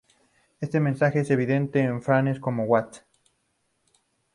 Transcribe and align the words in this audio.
Este 0.61 0.79
mensaje 0.79 1.19
es 1.19 1.29
evidente 1.29 1.79
en 1.81 2.01
frases 2.01 2.39
como: 2.39 2.63
"What? 2.63 3.01